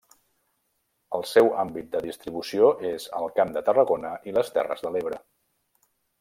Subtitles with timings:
[1.17, 5.23] El seu àmbit de distribució és el Camp de Tarragona i les Terres de l'Ebre.